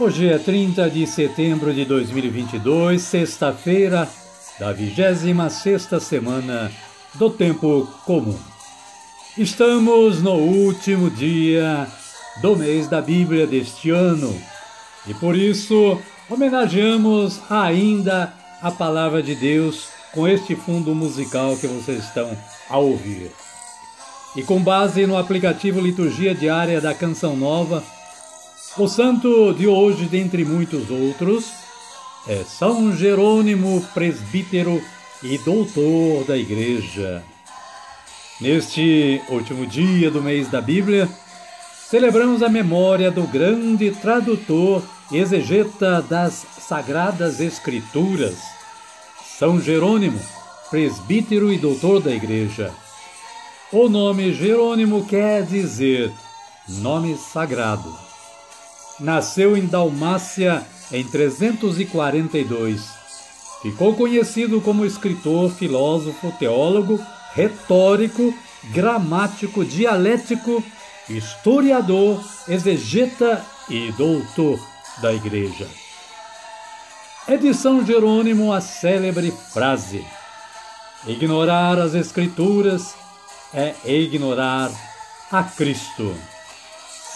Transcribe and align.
Hoje 0.00 0.26
é 0.26 0.38
30 0.38 0.88
de 0.88 1.06
setembro 1.06 1.72
de 1.72 1.84
2022, 1.84 3.00
sexta-feira 3.02 4.08
da 4.58 4.72
26 4.72 6.02
semana 6.02 6.72
do 7.14 7.28
Tempo 7.28 7.86
Comum. 8.06 8.38
Estamos 9.36 10.22
no 10.22 10.32
último 10.32 11.10
dia 11.10 11.86
do 12.40 12.56
mês 12.56 12.88
da 12.88 13.02
Bíblia 13.02 13.46
deste 13.46 13.90
ano 13.90 14.34
e 15.06 15.12
por 15.12 15.36
isso 15.36 16.00
homenageamos 16.28 17.38
ainda 17.50 18.32
a 18.62 18.70
Palavra 18.70 19.22
de 19.22 19.34
Deus 19.34 19.88
com 20.14 20.26
este 20.26 20.56
fundo 20.56 20.94
musical 20.94 21.54
que 21.58 21.66
vocês 21.66 22.02
estão 22.02 22.34
a 22.70 22.78
ouvir. 22.78 23.30
E 24.34 24.42
com 24.42 24.58
base 24.58 25.06
no 25.06 25.18
aplicativo 25.18 25.82
Liturgia 25.82 26.34
Diária 26.34 26.80
da 26.80 26.94
Canção 26.94 27.36
Nova, 27.36 27.84
o 28.78 28.88
santo 28.88 29.52
de 29.52 29.66
hoje, 29.66 30.06
dentre 30.06 30.44
muitos 30.44 30.90
outros, 30.90 31.52
é 32.26 32.42
São 32.44 32.96
Jerônimo, 32.96 33.84
presbítero 33.92 34.82
e 35.22 35.36
doutor 35.38 36.24
da 36.24 36.36
Igreja. 36.38 37.22
Neste 38.40 39.20
último 39.28 39.66
dia 39.66 40.10
do 40.10 40.22
mês 40.22 40.48
da 40.48 40.60
Bíblia, 40.60 41.08
celebramos 41.88 42.42
a 42.42 42.48
memória 42.48 43.10
do 43.10 43.24
grande 43.24 43.90
tradutor 43.90 44.82
e 45.10 45.18
exegeta 45.18 46.00
das 46.00 46.46
Sagradas 46.58 47.40
Escrituras, 47.40 48.38
São 49.38 49.60
Jerônimo, 49.60 50.20
presbítero 50.70 51.52
e 51.52 51.58
doutor 51.58 52.00
da 52.00 52.10
Igreja. 52.10 52.72
O 53.70 53.88
nome 53.88 54.32
Jerônimo 54.32 55.04
quer 55.04 55.44
dizer 55.44 56.10
nome 56.68 57.16
sagrado 57.16 58.11
nasceu 59.00 59.56
em 59.56 59.66
Dalmácia 59.66 60.66
em 60.90 61.04
342. 61.04 62.82
Ficou 63.62 63.94
conhecido 63.94 64.60
como 64.60 64.84
escritor, 64.84 65.50
filósofo, 65.52 66.32
teólogo, 66.38 67.00
retórico, 67.34 68.34
gramático, 68.72 69.64
dialético, 69.64 70.62
historiador, 71.08 72.22
exegeta 72.48 73.44
e 73.68 73.92
doutor 73.92 74.58
da 75.00 75.12
Igreja. 75.12 75.68
É 77.26 77.36
de 77.36 77.54
São 77.54 77.86
Jerônimo 77.86 78.52
a 78.52 78.60
célebre 78.60 79.32
frase: 79.52 80.04
Ignorar 81.06 81.78
as 81.78 81.94
Escrituras 81.94 82.94
é 83.54 83.74
ignorar 83.84 84.70
a 85.30 85.44
Cristo. 85.44 86.14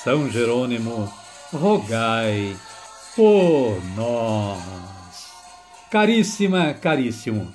São 0.04 0.30
Jerônimo 0.30 1.12
rogai 1.52 2.56
por 3.14 3.80
nós. 3.94 5.32
Caríssima, 5.90 6.74
caríssimo. 6.74 7.52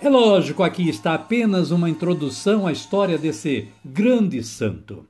É 0.00 0.08
lógico, 0.08 0.62
aqui 0.62 0.88
está 0.88 1.14
apenas 1.14 1.70
uma 1.70 1.90
introdução 1.90 2.66
à 2.66 2.72
história 2.72 3.18
desse 3.18 3.68
grande 3.84 4.42
santo. 4.42 5.06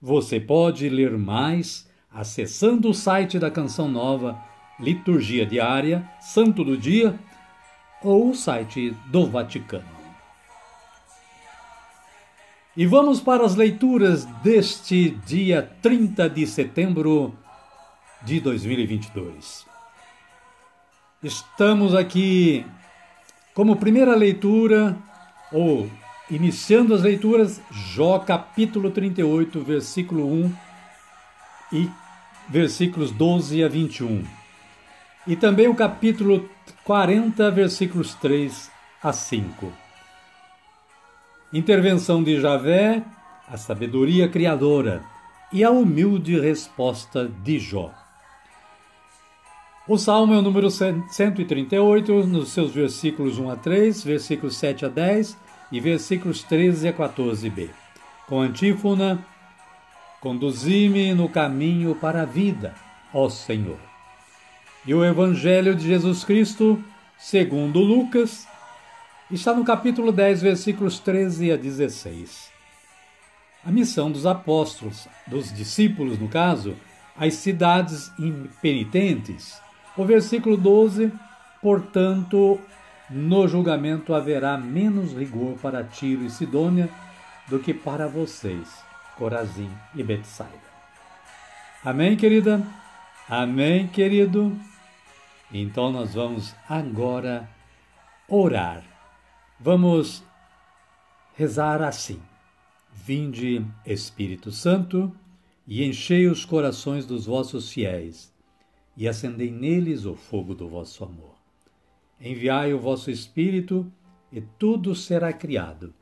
Você 0.00 0.40
pode 0.40 0.88
ler 0.88 1.16
mais 1.16 1.88
acessando 2.12 2.90
o 2.90 2.94
site 2.94 3.38
da 3.38 3.50
Canção 3.50 3.88
Nova, 3.88 4.36
Liturgia 4.80 5.46
Diária, 5.46 6.08
Santo 6.20 6.64
do 6.64 6.76
Dia 6.76 7.18
ou 8.02 8.30
o 8.30 8.34
site 8.34 8.94
do 9.06 9.26
Vaticano. 9.26 9.97
E 12.78 12.86
vamos 12.86 13.20
para 13.20 13.44
as 13.44 13.56
leituras 13.56 14.24
deste 14.40 15.10
dia 15.26 15.68
30 15.82 16.30
de 16.30 16.46
setembro 16.46 17.34
de 18.22 18.38
2022. 18.38 19.66
Estamos 21.20 21.92
aqui 21.92 22.64
como 23.52 23.74
primeira 23.74 24.14
leitura, 24.14 24.96
ou 25.50 25.90
iniciando 26.30 26.94
as 26.94 27.02
leituras, 27.02 27.60
Jó 27.68 28.20
capítulo 28.20 28.92
38, 28.92 29.60
versículo 29.60 30.32
1 30.32 30.54
e 31.72 31.90
versículos 32.48 33.10
12 33.10 33.64
a 33.64 33.68
21. 33.68 34.22
E 35.26 35.34
também 35.34 35.66
o 35.66 35.74
capítulo 35.74 36.48
40, 36.84 37.50
versículos 37.50 38.14
3 38.14 38.70
a 39.02 39.12
5. 39.12 39.87
Intervenção 41.50 42.22
de 42.22 42.38
Javé, 42.38 43.02
a 43.48 43.56
sabedoria 43.56 44.28
criadora 44.28 45.02
e 45.50 45.64
a 45.64 45.70
humilde 45.70 46.38
resposta 46.38 47.26
de 47.42 47.58
Jó. 47.58 47.90
O 49.88 49.96
salmo 49.96 50.34
é 50.34 50.36
o 50.36 50.42
número 50.42 50.70
138, 50.70 52.26
nos 52.26 52.50
seus 52.50 52.70
versículos 52.70 53.38
1 53.38 53.50
a 53.50 53.56
3, 53.56 54.04
versículos 54.04 54.58
7 54.58 54.84
a 54.84 54.88
10 54.88 55.38
e 55.72 55.80
versículos 55.80 56.42
13 56.42 56.88
a 56.88 56.92
14b. 56.92 57.70
Com 58.26 58.42
antífona: 58.42 59.18
Conduzi-me 60.20 61.14
no 61.14 61.30
caminho 61.30 61.94
para 61.94 62.22
a 62.22 62.26
vida, 62.26 62.74
ó 63.10 63.30
Senhor. 63.30 63.78
E 64.84 64.92
o 64.92 65.02
Evangelho 65.02 65.74
de 65.74 65.86
Jesus 65.86 66.24
Cristo, 66.24 66.78
segundo 67.16 67.80
Lucas, 67.80 68.46
está 69.34 69.52
no 69.52 69.64
capítulo 69.64 70.10
10, 70.10 70.40
versículos 70.40 70.98
13 70.98 71.52
a 71.52 71.56
16. 71.56 72.50
A 73.64 73.70
missão 73.70 74.10
dos 74.10 74.24
apóstolos, 74.24 75.06
dos 75.26 75.52
discípulos, 75.52 76.18
no 76.18 76.28
caso, 76.28 76.74
as 77.16 77.34
cidades 77.34 78.10
impenitentes. 78.18 79.60
O 79.96 80.04
versículo 80.04 80.56
12, 80.56 81.12
portanto, 81.60 82.58
no 83.10 83.46
julgamento 83.46 84.14
haverá 84.14 84.56
menos 84.56 85.12
rigor 85.12 85.58
para 85.58 85.84
Tiro 85.84 86.24
e 86.24 86.30
Sidônia 86.30 86.88
do 87.48 87.58
que 87.58 87.74
para 87.74 88.06
vocês, 88.06 88.68
Corazim 89.16 89.70
e 89.94 90.02
Betsaida. 90.02 90.68
Amém, 91.84 92.16
querida? 92.16 92.62
Amém, 93.28 93.88
querido? 93.88 94.56
Então 95.52 95.90
nós 95.90 96.14
vamos 96.14 96.54
agora 96.68 97.48
orar. 98.28 98.82
Vamos 99.60 100.22
rezar 101.34 101.82
assim: 101.82 102.22
Vinde, 102.92 103.66
Espírito 103.84 104.52
Santo, 104.52 105.12
e 105.66 105.84
enchei 105.84 106.28
os 106.28 106.44
corações 106.44 107.04
dos 107.04 107.26
vossos 107.26 107.72
fiéis, 107.72 108.32
e 108.96 109.08
acendei 109.08 109.50
neles 109.50 110.04
o 110.04 110.14
fogo 110.14 110.54
do 110.54 110.68
vosso 110.68 111.02
amor. 111.02 111.34
Enviai 112.20 112.72
o 112.72 112.78
vosso 112.78 113.10
Espírito, 113.10 113.90
e 114.30 114.40
tudo 114.40 114.94
será 114.94 115.32
criado, 115.32 115.92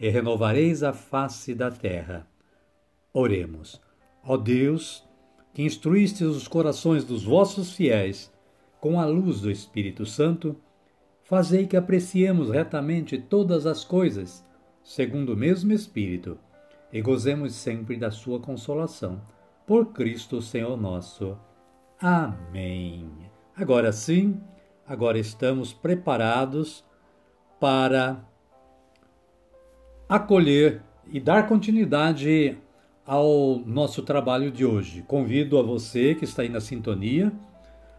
e 0.00 0.08
renovareis 0.08 0.82
a 0.82 0.94
face 0.94 1.54
da 1.54 1.70
terra. 1.70 2.26
Oremos. 3.12 3.78
Ó 4.24 4.38
Deus, 4.38 5.04
que 5.52 5.62
instruíste 5.62 6.24
os 6.24 6.48
corações 6.48 7.04
dos 7.04 7.24
vossos 7.24 7.72
fiéis 7.72 8.32
com 8.80 8.98
a 8.98 9.04
luz 9.04 9.42
do 9.42 9.50
Espírito 9.50 10.06
Santo, 10.06 10.56
fazei 11.32 11.66
que 11.66 11.78
apreciemos 11.78 12.50
retamente 12.50 13.16
todas 13.16 13.64
as 13.64 13.82
coisas, 13.82 14.46
segundo 14.82 15.32
o 15.32 15.36
mesmo 15.36 15.72
Espírito, 15.72 16.38
e 16.92 17.00
gozemos 17.00 17.54
sempre 17.54 17.96
da 17.96 18.10
sua 18.10 18.38
consolação. 18.38 19.18
Por 19.66 19.94
Cristo 19.94 20.42
Senhor 20.42 20.78
nosso. 20.78 21.38
Amém. 21.98 23.08
Agora 23.56 23.94
sim, 23.94 24.42
agora 24.86 25.18
estamos 25.18 25.72
preparados 25.72 26.84
para 27.58 28.22
acolher 30.06 30.82
e 31.10 31.18
dar 31.18 31.48
continuidade 31.48 32.58
ao 33.06 33.58
nosso 33.64 34.02
trabalho 34.02 34.50
de 34.50 34.66
hoje. 34.66 35.00
Convido 35.08 35.58
a 35.58 35.62
você 35.62 36.14
que 36.14 36.24
está 36.24 36.42
aí 36.42 36.50
na 36.50 36.60
sintonia 36.60 37.32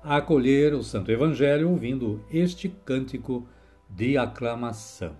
a 0.04 0.18
acolher 0.18 0.74
o 0.74 0.84
Santo 0.84 1.12
Evangelho 1.12 1.70
ouvindo 1.70 2.24
este 2.30 2.68
cântico 2.68 3.48
de 3.90 4.18
aclamação. 4.18 5.16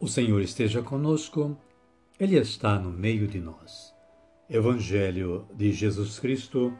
O 0.00 0.06
Senhor 0.06 0.40
esteja 0.40 0.80
conosco, 0.80 1.58
Ele 2.20 2.38
está 2.38 2.78
no 2.78 2.88
meio 2.88 3.26
de 3.26 3.40
nós. 3.40 3.92
Evangelho 4.48 5.44
de 5.52 5.72
Jesus 5.72 6.20
Cristo, 6.20 6.72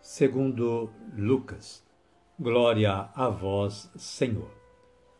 segundo 0.00 0.90
Lucas. 1.14 1.84
Glória 2.40 3.10
a 3.14 3.28
vós, 3.28 3.90
Senhor. 3.94 4.50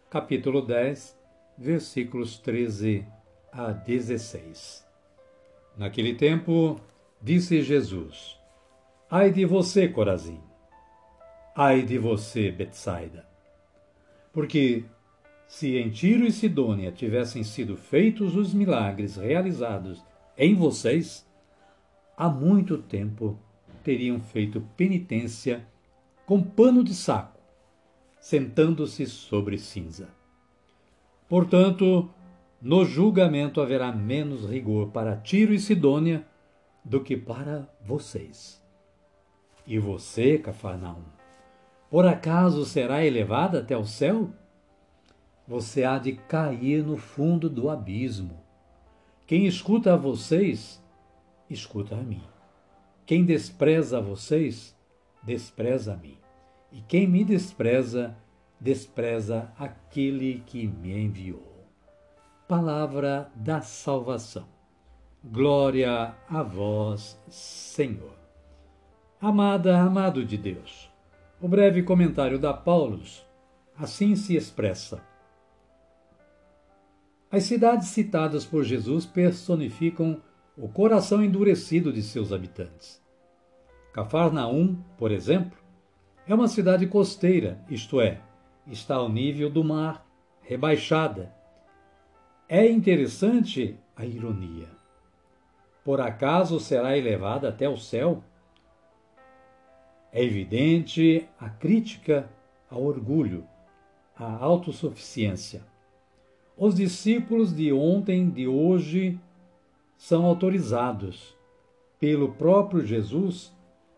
Capítulo 0.08 0.62
10, 0.62 1.14
versículos 1.58 2.38
13 2.38 3.06
a 3.52 3.70
16. 3.70 4.82
Naquele 5.76 6.14
tempo, 6.14 6.80
disse 7.20 7.60
Jesus: 7.60 8.34
Ai 9.10 9.30
de 9.30 9.44
você, 9.44 9.88
Corazim! 9.88 10.40
Ai 11.54 11.82
de 11.82 11.98
você, 11.98 12.50
Betsaida! 12.50 13.28
Porque 14.32 14.86
se 15.52 15.76
em 15.76 15.90
Tiro 15.90 16.24
e 16.24 16.32
Sidônia 16.32 16.90
tivessem 16.90 17.44
sido 17.44 17.76
feitos 17.76 18.34
os 18.34 18.54
milagres 18.54 19.16
realizados 19.16 20.02
em 20.34 20.54
vocês, 20.54 21.28
há 22.16 22.26
muito 22.26 22.78
tempo 22.78 23.38
teriam 23.84 24.18
feito 24.18 24.66
penitência 24.78 25.68
com 26.24 26.42
pano 26.42 26.82
de 26.82 26.94
saco, 26.94 27.38
sentando-se 28.18 29.04
sobre 29.04 29.58
cinza. 29.58 30.08
Portanto, 31.28 32.08
no 32.58 32.86
julgamento 32.86 33.60
haverá 33.60 33.92
menos 33.92 34.46
rigor 34.46 34.88
para 34.88 35.18
Tiro 35.18 35.52
e 35.52 35.60
Sidônia 35.60 36.26
do 36.82 37.02
que 37.02 37.14
para 37.14 37.68
vocês. 37.84 38.64
E 39.66 39.78
você, 39.78 40.38
Cafarnaum, 40.38 41.04
por 41.90 42.06
acaso 42.06 42.64
será 42.64 43.04
elevada 43.04 43.60
até 43.60 43.76
o 43.76 43.84
céu? 43.84 44.32
Você 45.52 45.84
há 45.84 45.98
de 45.98 46.14
cair 46.14 46.82
no 46.82 46.96
fundo 46.96 47.50
do 47.50 47.68
abismo. 47.68 48.40
Quem 49.26 49.46
escuta 49.46 49.92
a 49.92 49.96
vocês, 49.98 50.82
escuta 51.50 51.94
a 51.94 51.98
mim. 51.98 52.22
Quem 53.04 53.22
despreza 53.22 53.98
a 53.98 54.00
vocês, 54.00 54.74
despreza 55.22 55.92
a 55.92 55.96
mim. 55.98 56.16
E 56.72 56.80
quem 56.80 57.06
me 57.06 57.22
despreza, 57.22 58.16
despreza 58.58 59.52
aquele 59.58 60.42
que 60.46 60.66
me 60.66 60.98
enviou. 60.98 61.66
Palavra 62.48 63.30
da 63.34 63.60
salvação. 63.60 64.48
Glória 65.22 66.14
a 66.30 66.42
vós, 66.42 67.20
Senhor. 67.28 68.16
Amada, 69.20 69.78
amado 69.78 70.24
de 70.24 70.38
Deus, 70.38 70.90
o 71.42 71.46
breve 71.46 71.82
comentário 71.82 72.38
da 72.38 72.54
Paulus 72.54 73.22
assim 73.76 74.16
se 74.16 74.34
expressa 74.34 75.11
as 77.32 77.44
cidades 77.44 77.88
citadas 77.88 78.44
por 78.44 78.62
Jesus 78.62 79.06
personificam 79.06 80.20
o 80.54 80.68
coração 80.68 81.24
endurecido 81.24 81.90
de 81.90 82.02
seus 82.02 82.30
habitantes. 82.30 83.02
Cafarnaum, 83.94 84.76
por 84.98 85.10
exemplo, 85.10 85.58
é 86.26 86.34
uma 86.34 86.46
cidade 86.46 86.86
costeira, 86.86 87.58
isto 87.70 88.02
é, 88.02 88.20
está 88.66 88.96
ao 88.96 89.08
nível 89.08 89.48
do 89.48 89.64
mar, 89.64 90.06
rebaixada. 90.42 91.34
É 92.46 92.70
interessante 92.70 93.78
a 93.96 94.04
ironia. 94.04 94.68
Por 95.82 96.02
acaso 96.02 96.60
será 96.60 96.98
elevada 96.98 97.48
até 97.48 97.66
o 97.66 97.78
céu? 97.78 98.22
É 100.12 100.22
evidente 100.22 101.26
a 101.40 101.48
crítica 101.48 102.28
ao 102.70 102.82
orgulho, 102.82 103.46
à 104.14 104.30
autossuficiência. 104.34 105.71
Os 106.56 106.74
discípulos 106.74 107.54
de 107.54 107.72
ontem, 107.72 108.28
de 108.28 108.46
hoje, 108.46 109.18
são 109.96 110.24
autorizados 110.24 111.36
pelo 111.98 112.32
próprio 112.32 112.84
Jesus 112.84 113.52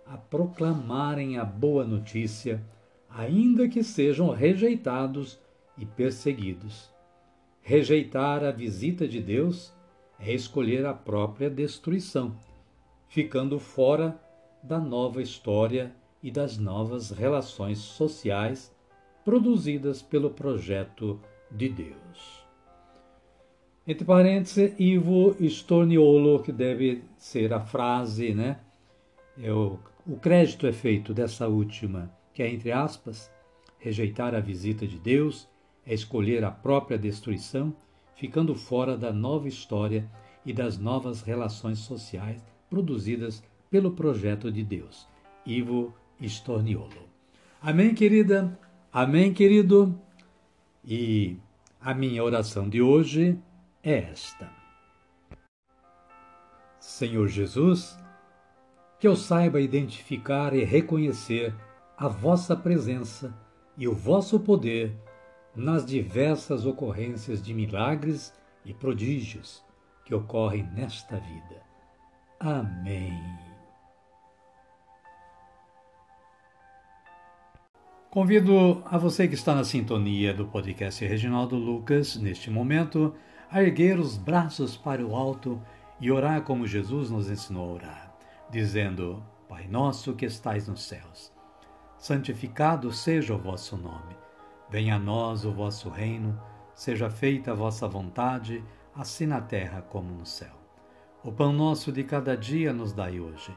a 0.07 0.17
proclamarem 0.17 1.39
a 1.39 1.45
boa 1.45 1.85
notícia, 1.85 2.63
ainda 3.09 3.69
que 3.69 3.83
sejam 3.83 4.31
rejeitados 4.31 5.41
e 5.77 5.85
perseguidos. 5.85 6.91
Rejeitar 7.63 8.45
a 8.45 8.51
visita 8.51 9.09
de 9.09 9.21
Deus 9.21 9.73
é 10.19 10.33
escolher 10.33 10.85
a 10.87 10.93
própria 10.93 11.49
destruição, 11.49 12.37
ficando 13.09 13.59
fora 13.59 14.21
da 14.63 14.79
nova 14.79 15.21
história 15.21 15.95
e 16.23 16.31
das 16.31 16.57
novas 16.59 17.11
relações 17.11 17.79
sociais 17.79 18.75
produzidas 19.25 20.03
pelo 20.03 20.31
projeto 20.31 21.19
de 21.51 21.69
Deus. 21.69 22.44
Entre 23.87 24.05
parênteses, 24.05 24.73
Ivo 24.79 25.37
Storniolo, 25.41 26.43
que 26.43 26.51
deve 26.51 27.03
ser 27.19 27.53
a 27.53 27.61
frase, 27.61 28.33
né? 28.33 28.59
É 29.39 29.53
o, 29.53 29.79
o 30.07 30.17
crédito 30.17 30.67
é 30.67 30.73
feito 30.73 31.13
dessa 31.13 31.49
última, 31.49 32.11
que 32.33 32.43
é 32.43 32.49
entre 32.49 32.73
aspas, 32.73 33.31
rejeitar 33.79 34.35
a 34.35 34.41
visita 34.41 34.87
de 34.87 34.99
Deus 34.99 35.47
é 35.87 35.93
escolher 35.93 36.45
a 36.45 36.51
própria 36.51 36.97
destruição, 36.97 37.75
ficando 38.17 38.55
fora 38.55 38.97
da 38.97 39.13
nova 39.13 39.49
história 39.49 40.11
e 40.47 40.53
das 40.53 40.79
novas 40.79 41.21
relações 41.21 41.79
sociais 41.81 42.43
produzidas 42.71 43.43
pelo 43.71 43.91
projeto 43.91 44.51
de 44.51 44.65
Deus. 44.65 45.07
Ivo 45.45 45.95
Storniolo. 46.21 47.09
Amém, 47.61 47.95
querida? 47.95 48.59
Amém, 48.93 49.33
querido? 49.35 49.95
E 50.83 51.37
a 51.81 51.93
minha 51.93 52.25
oração 52.25 52.69
de 52.69 52.81
hoje 52.81 53.39
é 53.85 54.11
esta. 54.11 54.51
Senhor 56.81 57.29
Jesus, 57.29 57.99
que 58.99 59.07
eu 59.07 59.15
saiba 59.15 59.61
identificar 59.61 60.55
e 60.55 60.65
reconhecer 60.65 61.55
a 61.97 62.09
vossa 62.09 62.57
presença 62.57 63.37
e 63.77 63.87
o 63.87 63.95
vosso 63.95 64.41
poder 64.41 64.97
nas 65.55 65.85
diversas 65.85 66.65
ocorrências 66.67 67.43
de 67.43 67.53
milagres 67.53 68.33
e 68.65 68.73
prodígios 68.73 69.63
que 70.05 70.15
ocorrem 70.15 70.65
nesta 70.75 71.17
vida. 71.17 71.63
Amém. 72.41 73.13
Convido 78.11 78.83
a 78.85 78.97
você 78.97 79.27
que 79.27 79.35
está 79.35 79.55
na 79.55 79.65
sintonia 79.65 80.33
do 80.33 80.47
podcast 80.47 81.05
Reginaldo 81.05 81.57
Lucas, 81.57 82.17
neste 82.17 82.49
momento, 82.49 83.15
a 83.55 83.63
erguer 83.63 84.01
os 84.01 84.17
braços 84.17 84.77
para 84.77 85.07
o 85.07 85.15
alto 85.15 85.63
e 86.01 86.11
orar 86.11 86.43
como 86.43 86.67
Jesus 86.67 87.09
nos 87.09 87.31
ensinou 87.31 87.71
a 87.71 87.73
orar, 87.75 88.15
dizendo: 88.51 89.23
Pai 89.49 89.69
nosso 89.69 90.13
que 90.13 90.27
estais 90.27 90.67
nos 90.67 90.83
céus, 90.83 91.33
santificado 91.97 92.93
seja 92.93 93.33
o 93.33 93.39
vosso 93.39 93.77
nome. 93.77 94.17
Venha 94.69 94.97
a 94.97 94.99
nós 94.99 95.45
o 95.45 95.53
vosso 95.53 95.89
reino, 95.89 96.37
seja 96.75 97.09
feita 97.09 97.53
a 97.53 97.55
vossa 97.55 97.87
vontade, 97.87 98.61
assim 98.93 99.25
na 99.25 99.41
terra 99.41 99.83
como 99.83 100.11
no 100.11 100.27
céu. 100.27 100.57
O 101.23 101.31
pão 101.31 101.53
nosso 101.53 101.93
de 101.93 102.03
cada 102.03 102.37
dia 102.37 102.73
nos 102.73 102.93
dai 102.93 103.21
hoje. 103.21 103.57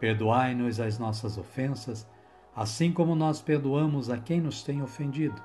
Perdoai-nos 0.00 0.80
as 0.80 0.98
nossas 0.98 1.38
ofensas, 1.38 2.04
assim 2.52 2.90
como 2.90 3.14
nós 3.14 3.40
perdoamos 3.40 4.10
a 4.10 4.18
quem 4.18 4.40
nos 4.40 4.64
tem 4.64 4.82
ofendido. 4.82 5.40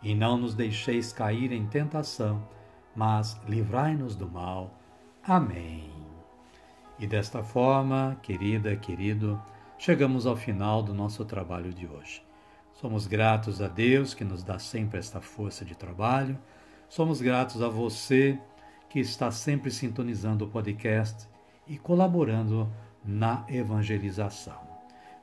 E 0.00 0.14
não 0.14 0.38
nos 0.38 0.54
deixeis 0.54 1.12
cair 1.12 1.50
em 1.50 1.66
tentação, 1.66 2.46
mas 2.94 3.40
livrai-nos 3.48 4.16
do 4.16 4.28
mal. 4.28 4.74
Amém. 5.22 5.90
E 6.98 7.06
desta 7.06 7.42
forma, 7.42 8.18
querida, 8.22 8.76
querido, 8.76 9.40
chegamos 9.78 10.26
ao 10.26 10.36
final 10.36 10.82
do 10.82 10.92
nosso 10.92 11.24
trabalho 11.24 11.72
de 11.72 11.86
hoje. 11.86 12.22
Somos 12.74 13.06
gratos 13.06 13.60
a 13.60 13.68
Deus 13.68 14.14
que 14.14 14.24
nos 14.24 14.42
dá 14.42 14.58
sempre 14.58 14.98
esta 14.98 15.20
força 15.20 15.64
de 15.64 15.74
trabalho. 15.74 16.38
Somos 16.88 17.20
gratos 17.20 17.62
a 17.62 17.68
você 17.68 18.38
que 18.88 19.00
está 19.00 19.30
sempre 19.30 19.70
sintonizando 19.70 20.44
o 20.44 20.48
podcast 20.48 21.28
e 21.66 21.78
colaborando 21.78 22.70
na 23.04 23.44
evangelização. 23.48 24.60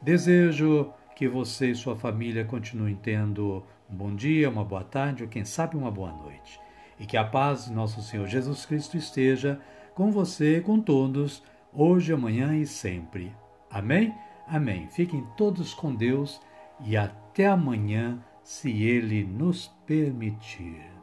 Desejo 0.02 0.92
que 1.16 1.28
você 1.28 1.72
e 1.72 1.76
sua 1.76 1.96
família 1.96 2.46
continuem 2.46 2.96
tendo 2.96 3.64
um 3.90 3.96
bom 3.96 4.16
dia, 4.16 4.50
uma 4.50 4.64
boa 4.64 4.84
tarde 4.84 5.24
ou 5.24 5.30
quem 5.30 5.44
sabe 5.44 5.76
uma 5.76 5.92
boa 5.92 6.12
noite. 6.12 6.60
E 7.00 7.06
que 7.06 7.18
a 7.18 7.24
paz 7.24 7.66
de 7.66 7.74
nosso 7.74 8.02
Senhor 8.02 8.28
Jesus 8.28 8.66
Cristo 8.66 8.98
esteja 8.98 9.60
com 9.94 10.12
você, 10.12 10.62
com 10.62 10.80
todos 10.80 11.44
hoje, 11.74 12.14
amanhã 12.14 12.56
e 12.56 12.66
sempre. 12.66 13.36
Amém? 13.70 14.14
Amém. 14.48 14.88
Fiquem 14.90 15.26
todos 15.36 15.74
com 15.74 15.94
Deus 15.94 16.42
e 16.80 16.96
até 16.96 17.48
amanhã, 17.48 18.20
se 18.44 18.84
Ele 18.84 19.24
nos 19.24 19.68
permitir. 19.86 20.97